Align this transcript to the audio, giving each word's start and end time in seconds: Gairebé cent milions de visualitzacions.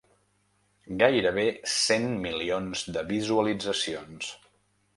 Gairebé 1.01 1.43
cent 1.75 2.09
milions 2.25 2.83
de 2.97 3.07
visualitzacions. 3.15 4.35